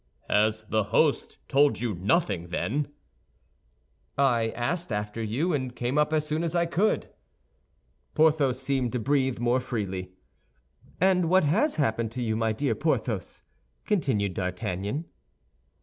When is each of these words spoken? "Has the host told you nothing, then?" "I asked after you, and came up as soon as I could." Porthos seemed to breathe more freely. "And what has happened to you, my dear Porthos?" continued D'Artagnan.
"Has 0.27 0.63
the 0.63 0.85
host 0.85 1.37
told 1.47 1.79
you 1.79 1.93
nothing, 1.93 2.47
then?" 2.47 2.87
"I 4.17 4.49
asked 4.55 4.91
after 4.91 5.21
you, 5.21 5.53
and 5.53 5.75
came 5.75 5.99
up 5.99 6.11
as 6.11 6.25
soon 6.25 6.43
as 6.43 6.55
I 6.55 6.65
could." 6.65 7.11
Porthos 8.15 8.59
seemed 8.59 8.93
to 8.93 8.99
breathe 8.99 9.37
more 9.37 9.59
freely. 9.59 10.13
"And 10.99 11.29
what 11.29 11.43
has 11.43 11.75
happened 11.75 12.11
to 12.13 12.23
you, 12.23 12.35
my 12.35 12.51
dear 12.51 12.73
Porthos?" 12.73 13.43
continued 13.85 14.33
D'Artagnan. 14.33 15.05